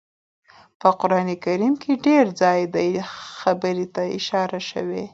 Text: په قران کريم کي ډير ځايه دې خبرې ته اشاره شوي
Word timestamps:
په 0.79 0.89
قران 0.99 1.29
کريم 1.43 1.73
کي 1.81 1.91
ډير 2.05 2.25
ځايه 2.41 2.65
دې 2.75 2.87
خبرې 3.37 3.85
ته 3.95 4.03
اشاره 4.17 4.59
شوي 4.69 5.03